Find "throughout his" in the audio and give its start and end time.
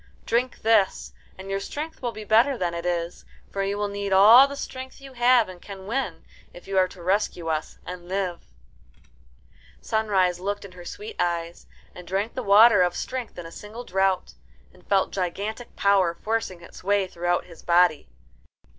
17.05-17.61